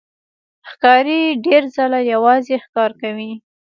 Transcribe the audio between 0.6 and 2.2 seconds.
ښکاري ډېر ځله